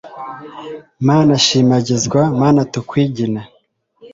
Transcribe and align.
mana 1.07 1.33
shimagizwa, 1.45 2.21
mana 2.41 2.59
tukwigine 2.73 3.41